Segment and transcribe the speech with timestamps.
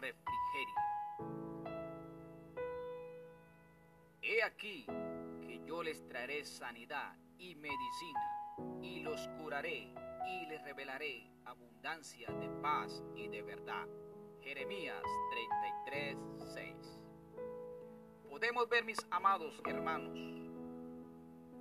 [0.00, 0.74] refrigerio.
[4.22, 4.86] He aquí
[5.42, 9.92] que yo les traeré sanidad y medicina, y los curaré
[10.26, 13.86] y les revelaré abundancia de paz y de verdad.
[14.42, 16.16] Jeremías 33,
[16.54, 17.00] 6.
[18.28, 20.18] Podemos ver, mis amados hermanos,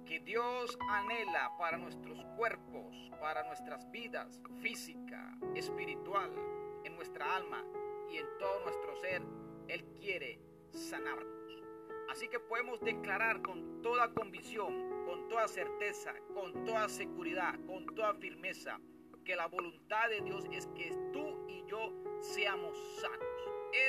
[0.05, 6.31] que Dios anhela para nuestros cuerpos, para nuestras vidas física, espiritual,
[6.83, 7.63] en nuestra alma
[8.11, 9.21] y en todo nuestro ser.
[9.67, 10.39] Él quiere
[10.71, 11.27] sanarnos.
[12.09, 18.15] Así que podemos declarar con toda convicción, con toda certeza, con toda seguridad, con toda
[18.15, 18.79] firmeza,
[19.23, 23.27] que la voluntad de Dios es que tú y yo seamos sanos.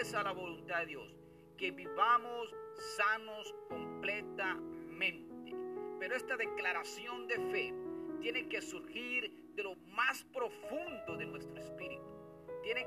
[0.01, 1.17] Esa es la voluntad de Dios,
[1.57, 2.55] que vivamos
[2.97, 5.57] sanos completamente.
[5.99, 7.75] Pero esta declaración de fe
[8.21, 10.25] tiene que surgir de lo más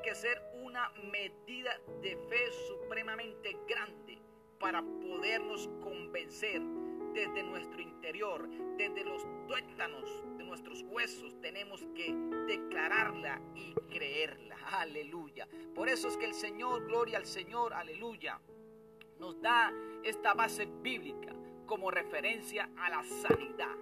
[0.04, 4.22] que ser una medida de fe supremamente grande
[4.60, 6.62] para podernos convencer
[7.14, 12.14] desde nuestro interior, desde los tuétanos de nuestros huesos, tenemos que
[12.48, 14.58] declararla y creerla.
[14.72, 15.48] Aleluya.
[15.74, 18.42] Por eso es que el Señor, gloria al Señor, aleluya,
[19.20, 19.72] nos da
[20.04, 21.34] esta base bíblica
[21.66, 23.78] como referencia a la sanidad.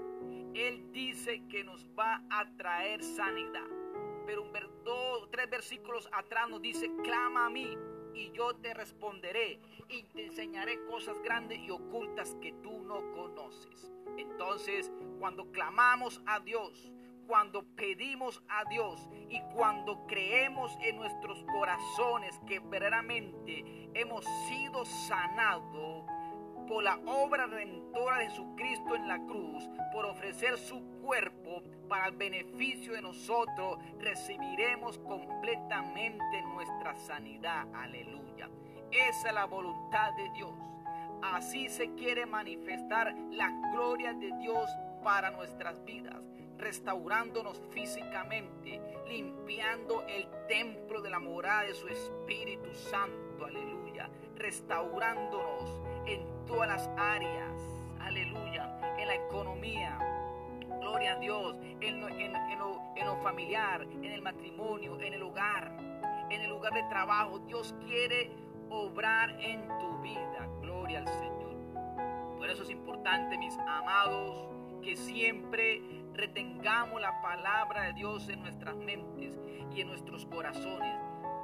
[0.54, 3.81] Él dice que nos va a traer sanidad.
[4.26, 4.52] Pero un,
[4.84, 7.78] dos, tres versículos atrás nos dice, clama a mí
[8.14, 13.92] y yo te responderé y te enseñaré cosas grandes y ocultas que tú no conoces.
[14.18, 16.92] Entonces, cuando clamamos a Dios,
[17.28, 26.06] cuando pedimos a Dios y cuando creemos en nuestros corazones que verdaderamente hemos sido sanados,
[26.68, 30.82] por la obra redentora de Jesucristo en la cruz, por ofrecer su
[31.90, 37.68] para el beneficio de nosotros, recibiremos completamente nuestra sanidad.
[37.74, 38.50] Aleluya.
[38.92, 40.54] Esa es la voluntad de Dios.
[41.22, 44.70] Así se quiere manifestar la gloria de Dios
[45.04, 53.46] para nuestras vidas, restaurándonos físicamente, limpiando el templo de la morada de su Espíritu Santo.
[53.46, 54.10] Aleluya.
[54.38, 57.62] Restaurándonos en todas las áreas,
[58.00, 60.21] aleluya, en la economía,
[60.82, 65.72] gloria a Dios, en lo, familiar, en el matrimonio, en el hogar,
[66.30, 67.40] en el lugar de trabajo.
[67.40, 68.32] Dios quiere
[68.70, 71.56] obrar en tu vida, gloria al Señor.
[72.38, 74.50] Por eso es importante, mis amados,
[74.82, 75.82] que siempre
[76.14, 79.40] retengamos la palabra de Dios en nuestras mentes
[79.74, 80.96] y en nuestros corazones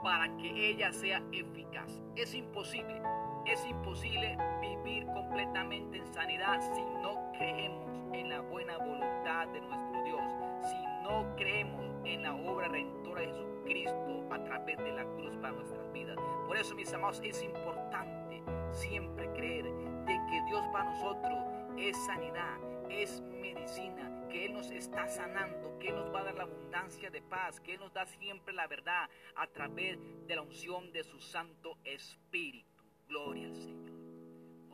[0.03, 2.01] para que ella sea eficaz.
[2.15, 3.01] Es imposible
[3.45, 10.03] es imposible vivir completamente en sanidad si no creemos en la buena voluntad de nuestro
[10.03, 10.21] Dios,
[10.61, 15.53] si no creemos en la obra redentora de Jesucristo a través de la cruz para
[15.53, 16.17] nuestras vidas.
[16.47, 21.37] Por eso, mis amados, es importante siempre creer de que Dios para nosotros
[21.77, 22.57] es sanidad,
[22.89, 27.09] es medicina, que Él nos está sanando, que Él nos va a dar la abundancia
[27.09, 29.97] de paz, que Él nos da siempre la verdad a través
[30.27, 32.83] de la unción de su Santo Espíritu.
[33.07, 33.91] Gloria al Señor.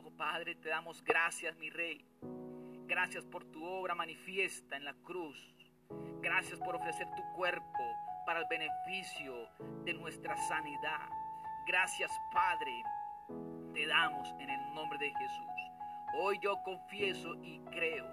[0.04, 2.04] Oh Padre, te damos gracias, mi Rey.
[2.94, 5.36] Gracias por tu obra manifiesta en la cruz.
[6.22, 7.82] Gracias por ofrecer tu cuerpo
[8.24, 9.48] para el beneficio
[9.84, 11.08] de nuestra sanidad.
[11.66, 12.84] Gracias, Padre,
[13.74, 15.72] te damos en el nombre de Jesús.
[16.20, 18.06] Hoy yo confieso y creo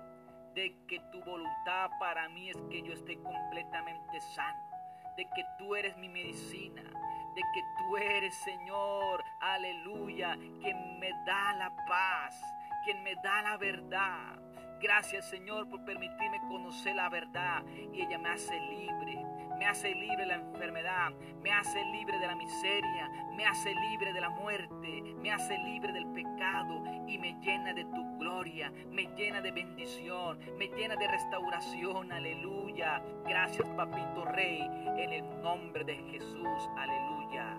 [0.56, 4.68] de que tu voluntad para mí es que yo esté completamente sano,
[5.16, 11.54] de que tú eres mi medicina, de que tú eres, Señor, aleluya, quien me da
[11.54, 12.42] la paz,
[12.84, 14.41] quien me da la verdad.
[14.82, 17.64] Gracias, Señor, por permitirme conocer la verdad.
[17.94, 19.26] Y ella me hace libre.
[19.62, 21.12] Me hace libre de la enfermedad,
[21.44, 25.94] me hace libre de la miseria, me hace libre de la muerte, me hace libre
[25.94, 26.84] del pecado.
[27.08, 33.04] Y me llena de tu gloria, me llena de bendición, me llena de restauración, aleluya.
[33.28, 34.62] Gracias, papito rey,
[34.98, 37.56] en el nombre de Jesús, aleluya.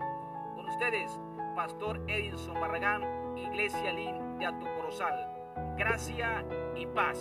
[0.56, 1.20] Con ustedes,
[1.54, 3.04] Pastor Edinson Barragán,
[3.38, 5.41] Iglesia Lin de Atucorozal.
[5.76, 6.44] Gracia
[6.76, 7.18] y paz.